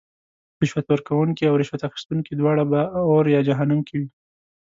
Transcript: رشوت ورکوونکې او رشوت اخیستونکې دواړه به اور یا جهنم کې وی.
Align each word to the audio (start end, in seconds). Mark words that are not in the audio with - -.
رشوت 0.61 0.85
ورکوونکې 0.89 1.43
او 1.47 1.55
رشوت 1.61 1.81
اخیستونکې 1.85 2.31
دواړه 2.35 2.63
به 2.71 2.81
اور 3.09 3.25
یا 3.35 3.41
جهنم 3.47 3.79
کې 3.87 3.95
وی. 3.99 4.07